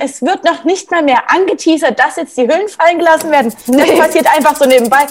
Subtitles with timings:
[0.00, 3.54] es wird noch nicht mal mehr angeteasert, dass jetzt die Hüllen fallen gelassen werden.
[3.66, 5.06] Das passiert einfach so nebenbei.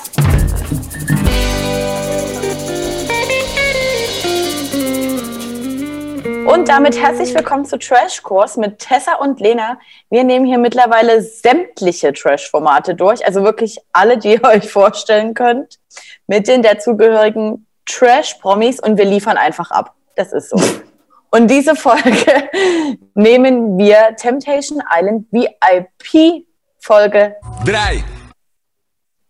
[6.52, 9.78] Und damit herzlich willkommen zu Trash Kurs mit Tessa und Lena.
[10.10, 15.78] Wir nehmen hier mittlerweile sämtliche Trash-Formate durch, also wirklich alle, die ihr euch vorstellen könnt,
[16.26, 19.94] mit den dazugehörigen Trash-Promis und wir liefern einfach ab.
[20.16, 20.58] Das ist so.
[21.32, 22.50] Und diese Folge
[23.14, 26.46] nehmen wir Temptation Island VIP
[26.80, 28.04] Folge 3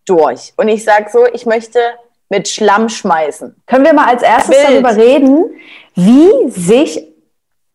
[0.06, 0.54] durch.
[0.58, 1.80] Und ich sage so, ich möchte
[2.30, 3.56] mit Schlamm schmeißen.
[3.66, 4.70] Können wir mal als erstes Bild.
[4.70, 5.60] darüber reden,
[5.96, 7.09] wie sich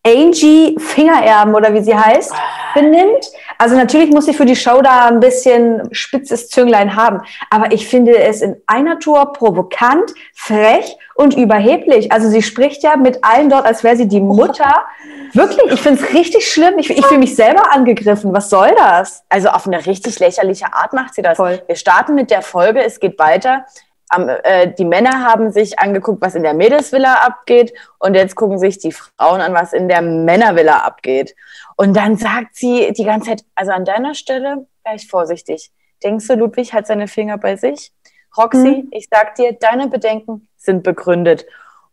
[0.07, 2.33] Angie Fingererben oder wie sie heißt,
[2.75, 3.31] benimmt.
[3.57, 7.23] Also natürlich muss sie für die Show da ein bisschen spitzes Zünglein haben.
[7.49, 12.13] Aber ich finde es in einer Tour provokant, frech und überheblich.
[12.13, 14.85] Also sie spricht ja mit allen dort, als wäre sie die Mutter.
[15.33, 16.79] Wirklich, ich finde es richtig schlimm.
[16.79, 18.35] Ich, ich fühle mich selber angegriffen.
[18.35, 19.25] Was soll das?
[19.31, 21.39] Also auf eine richtig lächerliche Art macht sie das.
[21.39, 21.63] Voll.
[21.67, 23.65] Wir starten mit der Folge, es geht weiter
[24.09, 28.59] am, äh, die Männer haben sich angeguckt, was in der Mädelsvilla abgeht und jetzt gucken
[28.59, 31.35] sich die Frauen an, was in der Männervilla abgeht.
[31.77, 35.71] Und dann sagt sie die ganze Zeit, also an deiner Stelle wäre ich vorsichtig.
[36.03, 37.93] Denkst du, Ludwig hat seine Finger bei sich?
[38.37, 38.89] Roxy, hm.
[38.91, 41.47] ich sag dir, deine Bedenken sind begründet.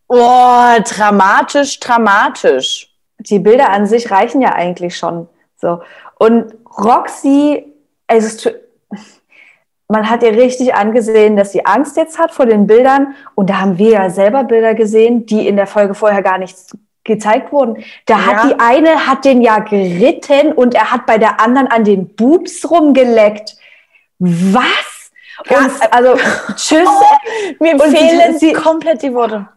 [0.08, 2.94] Oh, dramatisch, dramatisch.
[3.18, 5.28] Die Bilder an sich reichen ja eigentlich schon.
[5.56, 5.82] So.
[6.18, 7.72] Und Roxy,
[8.06, 8.50] also
[9.88, 13.14] man hat ihr richtig angesehen, dass sie Angst jetzt hat vor den Bildern.
[13.34, 16.56] Und da haben wir ja selber Bilder gesehen, die in der Folge vorher gar nicht
[17.04, 17.84] gezeigt wurden.
[18.06, 18.26] Da ja.
[18.26, 22.14] hat die eine hat den ja geritten und er hat bei der anderen an den
[22.14, 23.56] Boobs rumgeleckt.
[24.18, 25.10] Was?
[25.48, 26.14] Und, also
[26.56, 26.88] tschüss.
[26.88, 29.48] Oh, mir fehlen sie, komplett die Worte.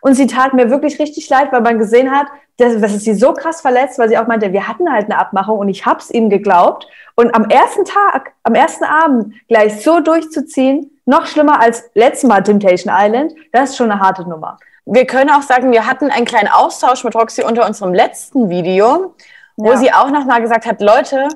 [0.00, 2.26] Und sie tat mir wirklich richtig leid, weil man gesehen hat,
[2.58, 5.18] dass, dass es sie so krass verletzt, weil sie auch meinte, wir hatten halt eine
[5.18, 6.86] Abmachung und ich hab's ihm geglaubt.
[7.14, 12.42] Und am ersten Tag, am ersten Abend gleich so durchzuziehen, noch schlimmer als letztes Mal
[12.42, 14.58] Temptation Island, das ist schon eine harte Nummer.
[14.84, 19.14] Wir können auch sagen, wir hatten einen kleinen Austausch mit Roxy unter unserem letzten Video,
[19.56, 19.76] wo ja.
[19.76, 21.28] sie auch nochmal gesagt hat, Leute,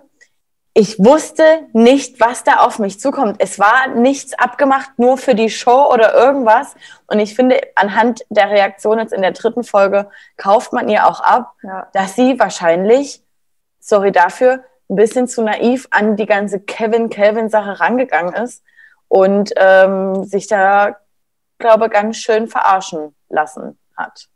[0.75, 1.45] ich wusste
[1.75, 3.37] nicht, was da auf mich zukommt.
[3.41, 6.75] Es war nichts abgemacht, nur für die Show oder irgendwas.
[7.07, 11.21] Und ich finde, anhand der Reaktion jetzt in der dritten Folge kauft man ihr auch
[11.21, 11.89] ab, ja.
[11.93, 13.23] dass sie wahrscheinlich,
[13.81, 18.63] sorry dafür, ein bisschen zu naiv an die ganze Kevin-Kelvin-Sache rangegangen ist
[19.09, 20.97] und ähm, sich da,
[21.59, 24.29] glaube ganz schön verarschen lassen hat.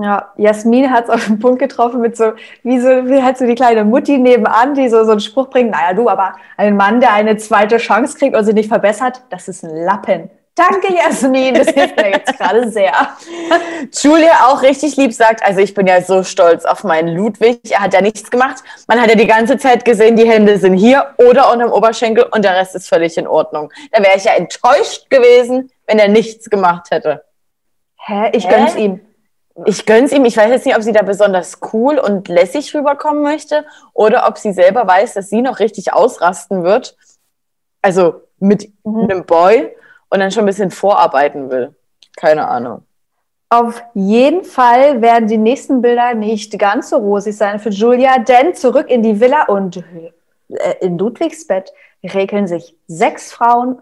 [0.00, 2.32] Ja, Jasmin hat es auf den Punkt getroffen mit so,
[2.62, 5.70] wie so, wie halt so die kleine Mutti nebenan, die so, so einen Spruch bringt,
[5.70, 9.48] naja, du, aber ein Mann, der eine zweite Chance kriegt und sie nicht verbessert, das
[9.48, 10.30] ist ein Lappen.
[10.54, 12.92] Danke, Jasmin, das hilft mir jetzt gerade sehr.
[14.02, 17.60] Julia auch richtig lieb sagt, also ich bin ja so stolz auf meinen Ludwig.
[17.70, 18.62] Er hat ja nichts gemacht.
[18.86, 22.44] Man hat ja die ganze Zeit gesehen, die Hände sind hier oder unterm Oberschenkel und
[22.44, 23.72] der Rest ist völlig in Ordnung.
[23.92, 27.24] Da wäre ich ja enttäuscht gewesen, wenn er nichts gemacht hätte.
[27.98, 28.30] Hä?
[28.32, 28.54] Ich Hä?
[28.54, 29.00] gönn's ihm.
[29.66, 30.24] Ich gönn's ihm.
[30.24, 34.38] Ich weiß jetzt nicht, ob sie da besonders cool und lässig rüberkommen möchte oder ob
[34.38, 36.96] sie selber weiß, dass sie noch richtig ausrasten wird.
[37.82, 39.02] Also mit mhm.
[39.02, 39.74] einem Boy
[40.10, 41.74] und dann schon ein bisschen vorarbeiten will.
[42.16, 42.82] Keine Ahnung.
[43.48, 48.54] Auf jeden Fall werden die nächsten Bilder nicht ganz so rosig sein für Julia, denn
[48.54, 50.12] zurück in die Villa und äh,
[50.80, 51.72] in Ludwigs Bett
[52.02, 53.80] regeln sich sechs Frauen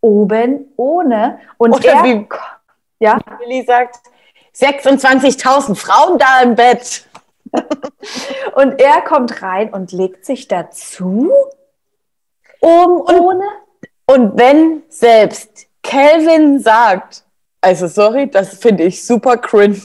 [0.00, 1.38] oben ohne.
[1.56, 2.26] Und Oder er, wie
[3.00, 3.18] ja?
[3.38, 3.96] Willi sagt,
[4.60, 7.06] 26.000 Frauen da im Bett.
[8.54, 11.32] und er kommt rein und legt sich dazu.
[12.60, 13.44] Um, und, ohne.
[14.06, 17.24] Und wenn selbst Calvin sagt,
[17.60, 19.78] also sorry, das finde ich super cringe,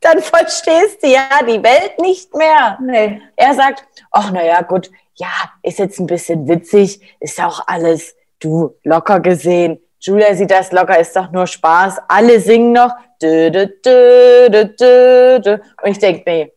[0.00, 2.78] dann verstehst du ja die Welt nicht mehr.
[2.80, 3.20] Nee.
[3.36, 5.28] Er sagt, ach naja, gut, ja,
[5.62, 9.80] ist jetzt ein bisschen witzig, ist auch alles, du, locker gesehen.
[10.00, 11.98] Julia sieht das locker, ist doch nur Spaß.
[12.08, 12.94] Alle singen noch.
[13.20, 16.52] Dö, dö, dö, Und ich denke, nee,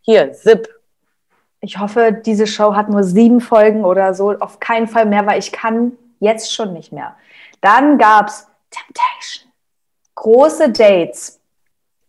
[0.00, 0.68] hier, Zip.
[1.60, 4.38] Ich hoffe, diese Show hat nur sieben Folgen oder so.
[4.38, 7.16] Auf keinen Fall mehr, weil ich kann jetzt schon nicht mehr.
[7.60, 9.52] Dann gab es Temptation.
[10.14, 11.40] Große Dates.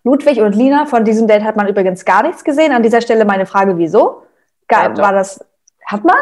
[0.04, 2.72] Ludwig und Lina, von diesem Date hat man übrigens gar nichts gesehen.
[2.72, 4.24] An dieser Stelle meine Frage, wieso?
[5.02, 5.44] War das,
[5.86, 6.16] hat man?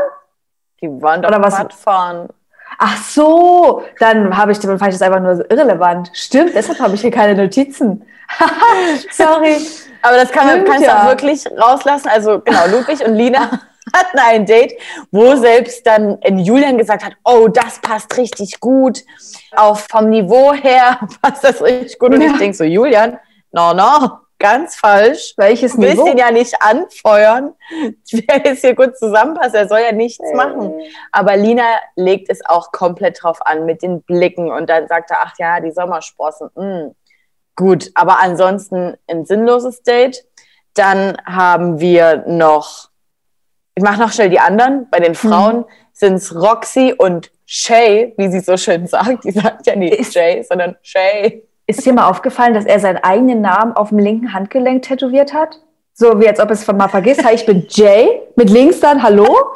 [0.82, 1.60] Die waren doch Oder was?
[1.60, 2.30] Radfahren.
[2.77, 6.12] Ach so, dann habe ich, dann fand ich das einfach nur irrelevant.
[6.13, 8.06] Stimmt, deshalb habe ich hier keine Notizen.
[9.12, 9.57] Sorry.
[10.01, 10.94] Aber das kann, Stimmt, kannst ja.
[10.94, 12.10] du auch wirklich rauslassen.
[12.10, 13.50] Also genau, Ludwig und Lina
[13.94, 14.74] hatten ein Date,
[15.12, 19.04] wo selbst dann Julian gesagt hat, oh, das passt richtig gut.
[19.56, 22.13] Auch vom Niveau her passt das richtig gut.
[22.13, 22.31] Und ja.
[22.31, 23.18] ich denke so, Julian,
[23.51, 25.34] no, no, ganz falsch.
[25.38, 26.08] Welches Du willst Niveau?
[26.12, 27.54] ihn ja nicht anfeuern,
[28.12, 29.56] wer jetzt hier gut zusammenpasst.
[29.56, 30.74] Er soll ja nichts machen.
[31.12, 31.66] Aber Lina
[31.96, 35.60] legt es auch komplett drauf an mit den Blicken und dann sagt er, ach ja,
[35.60, 36.50] die Sommersprossen.
[36.56, 36.92] mh.
[37.58, 40.26] Gut, aber ansonsten ein sinnloses Date.
[40.74, 42.90] Dann haben wir noch,
[43.76, 44.90] ich mache noch schnell die anderen.
[44.90, 49.24] Bei den Frauen sind es Roxy und Shay, wie sie so schön sagt.
[49.24, 51.45] Die sagt ja nicht Jay, sondern Shay.
[51.68, 55.60] Ist dir mal aufgefallen, dass er seinen eigenen Namen auf dem linken Handgelenk tätowiert hat?
[55.94, 57.26] So wie als ob es mal vergisst.
[57.26, 58.22] Hi, ich bin Jay.
[58.36, 59.54] Mit links dann Hallo?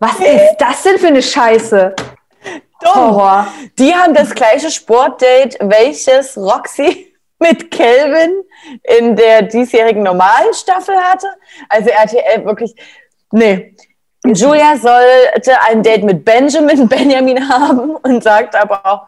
[0.00, 1.94] Was ist das denn für eine Scheiße?
[2.80, 2.94] Dumm.
[2.94, 3.48] Horror.
[3.78, 8.42] Die haben das gleiche Sportdate, welches Roxy mit Kelvin
[8.98, 11.26] in der diesjährigen normalen Staffel hatte.
[11.68, 12.74] Also RTL wirklich,
[13.32, 13.74] nee.
[14.24, 19.06] Julia sollte ein Date mit Benjamin Benjamin haben und sagt aber auch,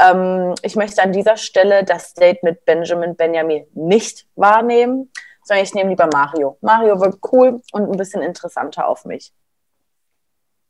[0.00, 5.10] ähm, ich möchte an dieser Stelle das Date mit Benjamin Benjamin nicht wahrnehmen,
[5.44, 6.56] sondern ich nehme lieber Mario.
[6.60, 9.32] Mario wirkt cool und ein bisschen interessanter auf mich.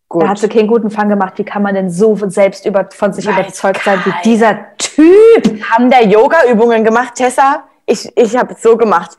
[0.09, 0.23] Gut.
[0.23, 1.35] Da hat sie keinen guten Fang gemacht.
[1.37, 5.63] Wie kann man denn so selbst über, von sich Weiß überzeugt sein wie dieser Typ?
[5.71, 7.65] haben da Yoga-Übungen gemacht, Tessa.
[7.85, 9.19] Ich, ich habe es so gemacht.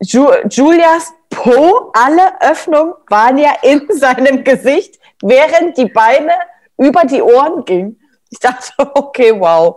[0.00, 6.32] Ju Julias Po, alle Öffnungen waren ja in seinem Gesicht, während die Beine
[6.76, 7.98] über die Ohren gingen.
[8.34, 9.76] Ich dachte, okay, wow.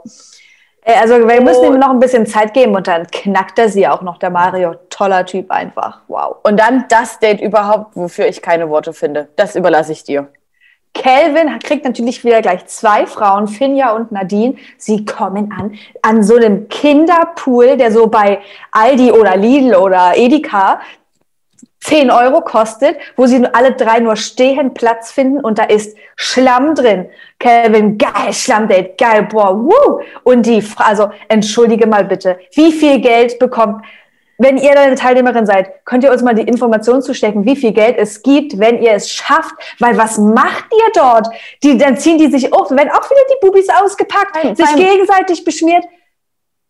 [0.82, 1.44] Ey, Also wir Oh.
[1.44, 4.32] müssen ihm noch ein bisschen Zeit geben und dann knackt er sie auch noch, der
[4.32, 4.74] Mario.
[4.90, 6.00] Toller Typ einfach.
[6.08, 6.38] Wow.
[6.44, 9.28] Und dann das Date überhaupt, wofür ich keine Worte finde.
[9.36, 10.30] Das überlasse ich dir.
[10.96, 14.56] Kelvin kriegt natürlich wieder gleich zwei Frauen, Finja und Nadine.
[14.80, 18.40] Sie kommen an, an so einem Kinderpool, der so bei
[18.72, 20.80] Aldi oder Lidl oder Edeka
[21.88, 26.76] 10 Euro kostet, wo sie alle drei nur stehen Platz finden und da ist Schlamm
[26.76, 27.08] drin.
[27.40, 30.02] Kelvin, geil, Schlammdate, geil, boah, wuh.
[30.24, 33.86] Und die, also entschuldige mal bitte, wie viel Geld bekommt,
[34.38, 37.98] wenn ihr eine Teilnehmerin seid, könnt ihr uns mal die Information zustecken, wie viel Geld
[37.98, 41.28] es gibt, wenn ihr es schafft, weil was macht ihr dort?
[41.64, 45.44] Die, dann ziehen die sich auf, werden auch wieder die Bubis ausgepackt, Nein, sich gegenseitig
[45.44, 45.86] beschmiert.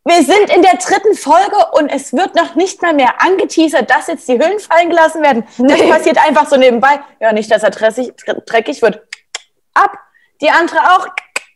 [0.07, 4.07] Wir sind in der dritten Folge und es wird noch nicht mal mehr angeteasert, dass
[4.07, 5.43] jetzt die Hüllen fallen gelassen werden.
[5.57, 5.89] Das Nee.
[5.91, 7.01] passiert einfach so nebenbei.
[7.19, 8.13] Ja, nicht, dass er dreckig,
[8.45, 9.01] dreckig wird.
[9.73, 9.97] Ab.
[10.39, 11.07] Die andere auch.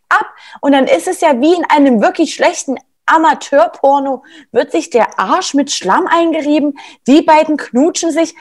[0.09, 0.25] Ab.
[0.59, 2.75] Und dann ist es ja wie in einem wirklich schlechten
[3.05, 6.77] Amateurporno, wird sich der Arsch mit Schlamm eingerieben.
[7.07, 8.35] Die beiden knutschen sich.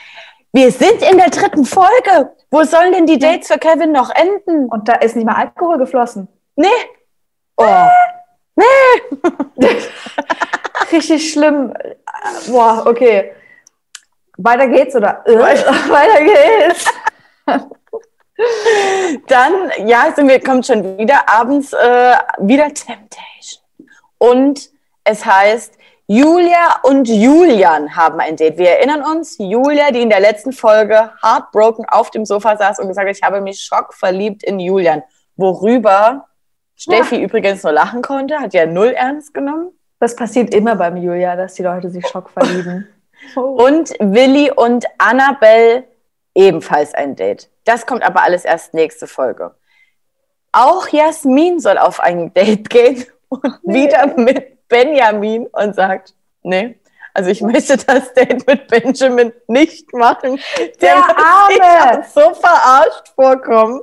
[0.53, 2.35] Wir sind in der dritten Folge.
[2.51, 4.69] Wo sollen denn die Dates für Kevin noch enden?
[4.69, 6.27] Und da ist nicht mal Alkohol geflossen.
[6.57, 6.67] Nee.
[7.57, 7.65] Oh.
[10.93, 11.73] Richtig schlimm.
[12.49, 13.33] Boah, okay.
[14.37, 15.23] Weiter geht's oder?
[15.27, 16.85] Äh, weiter geht's.
[19.27, 23.63] Dann, ja, sind wir, kommt schon wieder abends äh, wieder Temptation.
[24.19, 24.71] Und
[25.05, 25.75] es heißt,
[26.07, 28.59] Julia und Julian haben ein Date.
[28.59, 32.89] Wir erinnern uns, Julia, die in der letzten Folge heartbroken auf dem Sofa saß und
[32.89, 35.03] gesagt hat, ich habe mich schockverliebt in Julian.
[35.37, 36.27] Worüber
[36.81, 39.73] Steffi übrigens nur lachen konnte, hat ja null ernst genommen.
[39.99, 42.89] Das passiert immer beim Julia, dass die Leute sich Schock verlieben.
[43.35, 45.85] Und Willi und Annabelle
[46.35, 47.51] ebenfalls ein Date.
[47.65, 49.55] Das kommt aber alles erst nächste Folge.
[50.53, 56.81] Auch Jasmin soll auf ein Date gehen und wieder mit Benjamin und sagt, nee,
[57.13, 60.41] also ich möchte das Date mit Benjamin nicht machen.
[60.81, 62.01] Der sich Arme!
[62.01, 63.83] auch so verarscht vorkommen.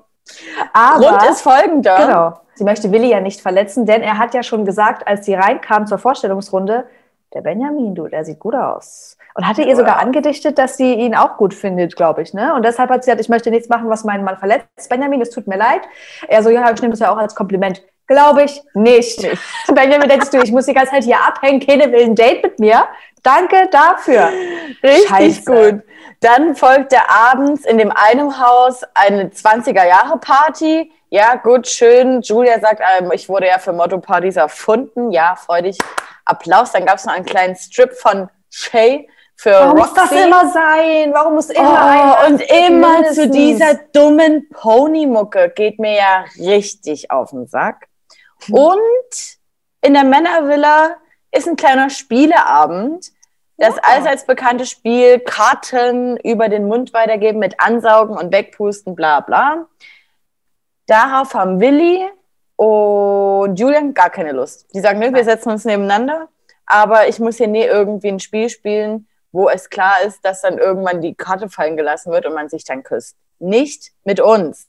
[0.74, 1.96] Aber, Grund ist folgender.
[1.96, 5.34] genau, sie möchte Willi ja nicht verletzen, denn er hat ja schon gesagt, als sie
[5.34, 6.86] reinkam zur Vorstellungsrunde,
[7.34, 9.17] der Benjamin, du, der sieht gut aus.
[9.34, 12.34] Und hatte ihr sogar angedichtet, dass sie ihn auch gut findet, glaube ich.
[12.34, 12.55] Ne?
[12.55, 14.89] Und deshalb hat sie gesagt, ich möchte nichts machen, was meinen Mann verletzt.
[14.89, 15.81] Benjamin, es tut mir leid.
[16.27, 17.84] Er so, ja, ich nehme das ja auch als Kompliment.
[18.07, 19.19] Glaube ich nicht.
[19.67, 22.60] Benjamin, denkst du, ich muss die ganze Zeit hier abhängen, keine will ein Date mit
[22.60, 22.86] mir.
[23.27, 24.29] Danke dafür.
[24.81, 25.43] Richtig Scheiße.
[25.43, 25.84] gut.
[26.22, 30.91] Dann folgte abends in dem einen Haus eine 20er-Jahre-Party.
[31.10, 32.22] Ja, gut, schön.
[32.22, 35.12] Julia sagt, ähm, ich wurde ja für Motto-Partys erfunden.
[35.12, 35.77] Ja, freudig.
[36.25, 36.72] Applaus.
[36.72, 39.91] Dann gab es noch einen kleinen Strip von Shay für Warum Roxy.
[39.91, 41.13] muss das immer sein?
[41.13, 43.31] Warum muss immer Oh, und immer zu mindestens?
[43.31, 47.88] dieser dummen Pony-Mucke geht mir ja richtig auf den Sack.
[48.50, 49.38] Und
[49.81, 50.96] in der Männervilla
[51.31, 53.12] ist ein kleiner Spieleabend.
[53.58, 53.82] Das Ja.
[53.84, 59.66] allseits bekannte Spiel Karten über den Mund weitergeben mit Ansaugen und Wegpusten, bla bla.
[60.86, 62.08] Darauf haben Willi
[62.56, 64.74] und Julian gar keine Lust.
[64.74, 66.30] Die sagen, nö, wir setzen uns nebeneinander,
[66.66, 70.58] aber ich muss hier nie irgendwie ein Spiel spielen, wo es klar ist, dass dann
[70.58, 73.18] irgendwann die Karte fallen gelassen wird und man sich dann küsst.
[73.40, 74.68] Nicht mit uns.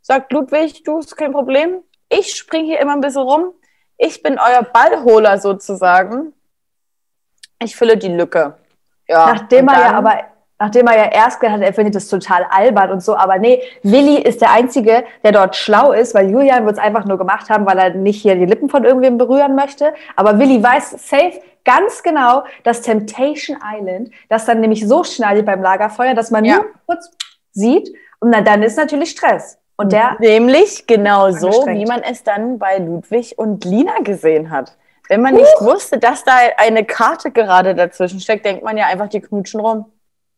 [0.00, 1.82] Sagt Ludwig, du ist kein Problem.
[2.08, 3.52] Ich springe hier immer ein bisschen rum.
[3.98, 6.32] Ich bin euer Ballholer sozusagen.
[7.62, 8.54] Ich fülle die Lücke.
[9.08, 10.14] Ja, nachdem er ja aber
[10.62, 13.60] nachdem er ja erst gesagt hat, er findet das total albern und so, aber nee,
[13.82, 17.50] Willi ist der Einzige, der dort schlau ist, weil Julian wird es einfach nur gemacht
[17.50, 19.92] haben, weil er nicht hier die Lippen von irgendwem berühren möchte.
[20.14, 25.62] Aber Willi weiß safe ganz genau, dass Temptation Island, das dann nämlich so schneidet beim
[25.62, 26.56] Lagerfeuer, dass man ja.
[26.56, 27.10] nur kurz
[27.50, 29.58] sieht und dann ist natürlich Stress.
[29.76, 34.76] Und der nämlich genau so, wie man es dann bei Ludwig und Lina gesehen hat.
[35.12, 39.08] Wenn man nicht wusste, dass da eine Karte gerade dazwischen steckt, denkt man ja einfach,
[39.08, 39.84] die knutschen rum.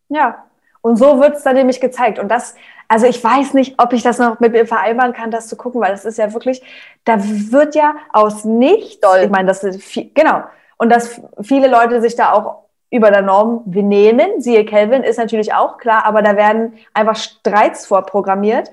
[0.09, 0.47] Ja.
[0.81, 2.19] Und so wird es dann nämlich gezeigt.
[2.19, 2.57] Und das,
[2.89, 5.81] also ich weiß nicht, ob ich das noch mit mir vereinbaren kann, das zu gucken,
[5.81, 6.61] weil das ist ja wirklich,
[7.05, 9.21] da wird ja aus nichts, Doll.
[9.23, 10.43] ich meine, das ist viel, genau.
[10.77, 15.55] Und dass viele Leute sich da auch über der Norm benehmen, siehe Kelvin, ist natürlich
[15.55, 18.73] auch klar, aber da werden einfach Streits vorprogrammiert,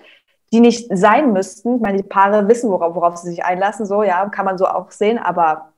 [0.52, 1.76] die nicht sein müssten.
[1.76, 4.66] Ich meine, die Paare wissen, worauf, worauf sie sich einlassen, so, ja, kann man so
[4.66, 5.71] auch sehen, aber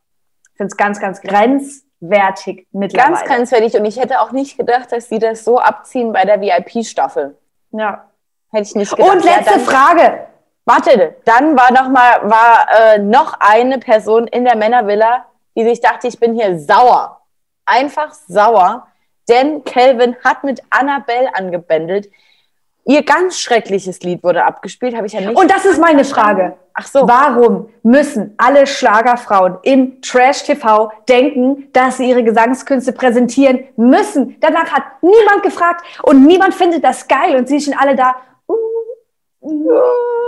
[0.56, 3.14] finde es ganz, ganz grenzwertig mittlerweile.
[3.14, 6.42] Ganz grenzwertig und ich hätte auch nicht gedacht, dass sie das so abziehen bei der
[6.42, 7.38] VIP-Staffel.
[7.72, 8.10] Ja.
[8.52, 9.16] Hätte ich nicht gedacht.
[9.16, 10.28] Und letzte ja, Frage.
[10.66, 15.82] Warte, dann war noch mal war äh, noch eine Person in der Männervilla, die sich
[15.82, 17.22] dachte, ich bin hier sauer.
[17.66, 18.88] Einfach sauer,
[19.28, 22.10] denn Kelvin hat mit Annabelle angebändelt.
[22.86, 25.38] Ihr ganz schreckliches Lied wurde abgespielt, habe ich ja nicht.
[25.38, 26.56] Und das ist meine Frage.
[26.74, 27.08] Ach so.
[27.08, 34.36] Warum müssen alle Schlagerfrauen im Trash-TV denken, dass sie ihre Gesangskünste präsentieren müssen?
[34.42, 38.16] Danach hat niemand gefragt und niemand findet das geil und sie sind alle da.
[38.48, 38.56] Uh,
[39.42, 39.54] uh,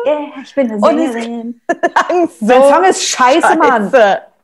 [0.05, 1.61] yeah, ich bin eine Sängerin.
[1.67, 3.57] so Mein Song ist scheiße, scheiße.
[3.57, 3.91] Mann.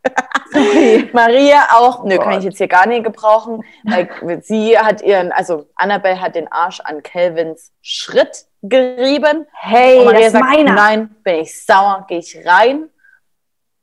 [0.52, 1.10] Sorry.
[1.14, 3.64] Maria auch, nö, kann ich jetzt hier gar nicht gebrauchen.
[3.84, 4.10] Weil
[4.42, 9.48] sie hat ihren, also Annabelle hat den Arsch an Kelvins Schritt gerieben.
[9.54, 10.74] Hey, und Maria das sagt, meiner.
[10.74, 12.90] nein, bin ich sauer, gehe ich rein.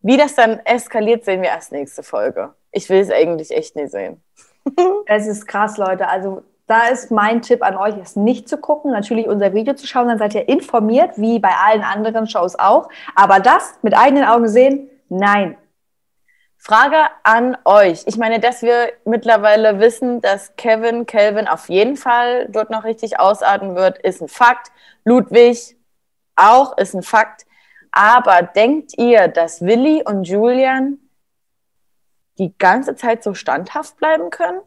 [0.01, 2.55] Wie das dann eskaliert, sehen wir erst nächste Folge.
[2.71, 4.23] Ich will es eigentlich echt nicht sehen.
[5.07, 6.09] es ist krass, Leute.
[6.09, 9.87] Also da ist mein Tipp an euch, es nicht zu gucken, natürlich unser Video zu
[9.87, 12.91] schauen, dann seid ihr informiert, wie bei allen anderen Shows auch.
[13.15, 15.57] Aber das mit eigenen Augen sehen, nein,
[16.59, 18.03] Frage an euch.
[18.07, 23.19] Ich meine, dass wir mittlerweile wissen, dass Kevin Kelvin auf jeden Fall dort noch richtig
[23.21, 24.71] ausarten wird, ist ein Fakt.
[25.05, 25.77] Ludwig
[26.35, 27.47] auch ist ein Fakt.
[27.93, 30.99] Aber denkt ihr, dass Willi und Julian
[32.39, 34.61] die ganze Zeit so standhaft bleiben können?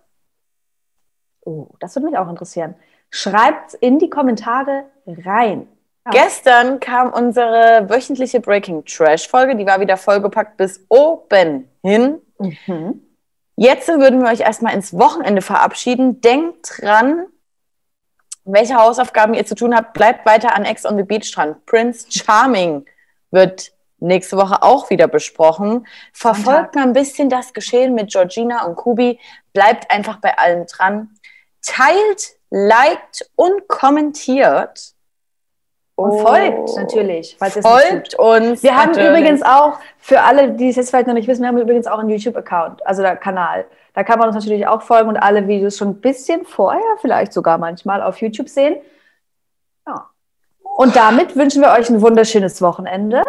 [1.41, 2.75] Oh, das würde mich auch interessieren.
[3.09, 5.67] Schreibt in die Kommentare rein.
[6.05, 6.11] Ja.
[6.11, 12.19] Gestern kam unsere wöchentliche Breaking Trash Folge, die war wieder vollgepackt bis oben hin.
[12.39, 13.01] Mhm.
[13.55, 16.19] Jetzt würden wir euch erstmal ins Wochenende verabschieden.
[16.21, 17.27] Denkt dran,
[18.45, 21.55] welche Hausaufgaben ihr zu tun habt, bleibt weiter an Ex on the Beach dran.
[21.67, 22.85] Prince Charming
[23.29, 25.85] wird nächste Woche auch wieder besprochen.
[26.11, 29.19] Verfolgt mal ein bisschen das Geschehen mit Georgina und Kubi.
[29.53, 31.09] Bleibt einfach bei allen dran.
[31.61, 34.95] Teilt, liked und kommentiert.
[36.01, 37.35] Und folgt natürlich.
[37.37, 38.63] Falls folgt uns.
[38.63, 41.57] Wir haben übrigens auch, für alle, die es jetzt vielleicht noch nicht wissen, wir haben
[41.57, 43.65] übrigens auch einen YouTube-Account, also der Kanal.
[43.93, 47.33] Da kann man uns natürlich auch folgen und alle Videos schon ein bisschen vorher, vielleicht
[47.33, 48.77] sogar manchmal auf YouTube sehen.
[49.85, 50.09] Ja.
[50.63, 53.23] Und damit wünschen wir euch ein wunderschönes Wochenende.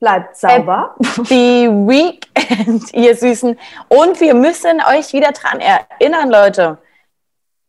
[0.00, 0.94] Bleibt sauber.
[1.16, 3.58] Happy Weekend, ihr Süßen.
[3.88, 6.78] Und wir müssen euch wieder dran erinnern, Leute.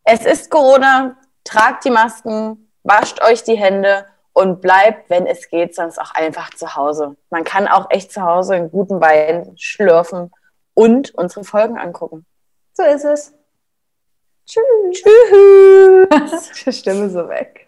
[0.04, 1.16] Es ist Corona.
[1.44, 4.06] Tragt die Masken, wascht euch die Hände
[4.40, 7.18] und bleibt, wenn es geht, sonst auch einfach zu Hause.
[7.30, 10.32] Man kann auch echt zu Hause einen guten Wein schlürfen
[10.74, 12.26] und unsere Folgen angucken.
[12.72, 13.34] So ist es.
[14.46, 15.04] Tschüss.
[16.64, 16.78] Tschüss.
[16.80, 17.68] Stimme so weg.